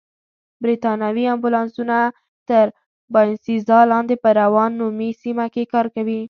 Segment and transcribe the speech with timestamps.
[0.63, 1.97] بریتانوي امبولانسونه
[2.49, 2.65] تر
[3.13, 6.19] باینسېزا لاندې په راون نومي سیمه کې کار کوي.